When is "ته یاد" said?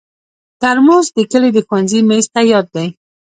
2.33-2.67